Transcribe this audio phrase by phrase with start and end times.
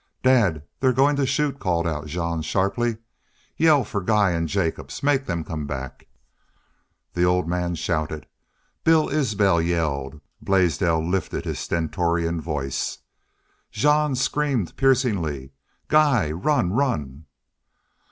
[0.23, 2.97] "Dad, they're goin' to shoot," called out Jean, sharply.
[3.55, 5.03] "Yell for Guy and Jacobs.
[5.03, 6.07] Make them come back."
[7.13, 8.25] The old man shouted;
[8.83, 12.97] Bill Isbel yelled; Blaisdell lifted his stentorian voice.
[13.69, 15.51] Jean screamed piercingly:
[15.87, 16.31] "Guy!
[16.31, 16.73] Run!
[16.73, 17.25] Run!"